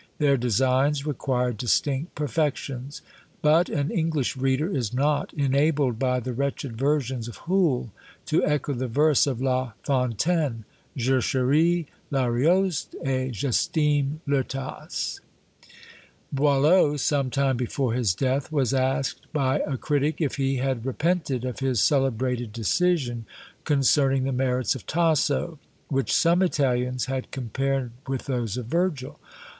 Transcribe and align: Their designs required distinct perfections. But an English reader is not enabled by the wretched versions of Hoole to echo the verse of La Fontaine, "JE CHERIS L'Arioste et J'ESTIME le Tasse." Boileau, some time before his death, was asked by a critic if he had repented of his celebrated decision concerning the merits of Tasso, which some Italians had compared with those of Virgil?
Their 0.17 0.35
designs 0.35 1.05
required 1.05 1.57
distinct 1.57 2.15
perfections. 2.15 3.03
But 3.43 3.69
an 3.69 3.91
English 3.91 4.35
reader 4.35 4.67
is 4.75 4.95
not 4.95 5.31
enabled 5.33 5.99
by 5.99 6.19
the 6.19 6.33
wretched 6.33 6.75
versions 6.75 7.27
of 7.27 7.37
Hoole 7.45 7.91
to 8.25 8.43
echo 8.43 8.73
the 8.73 8.87
verse 8.87 9.27
of 9.27 9.43
La 9.43 9.73
Fontaine, 9.83 10.65
"JE 10.97 11.21
CHERIS 11.21 11.85
L'Arioste 12.09 12.95
et 13.03 13.29
J'ESTIME 13.33 14.21
le 14.25 14.43
Tasse." 14.43 15.19
Boileau, 16.33 16.97
some 16.97 17.29
time 17.29 17.55
before 17.55 17.93
his 17.93 18.15
death, 18.15 18.51
was 18.51 18.73
asked 18.73 19.31
by 19.31 19.59
a 19.67 19.77
critic 19.77 20.19
if 20.19 20.37
he 20.37 20.55
had 20.55 20.83
repented 20.83 21.45
of 21.45 21.59
his 21.59 21.79
celebrated 21.79 22.51
decision 22.51 23.27
concerning 23.65 24.23
the 24.23 24.31
merits 24.31 24.73
of 24.73 24.87
Tasso, 24.87 25.59
which 25.89 26.11
some 26.11 26.41
Italians 26.41 27.05
had 27.05 27.29
compared 27.29 27.91
with 28.07 28.25
those 28.25 28.57
of 28.57 28.65
Virgil? 28.65 29.19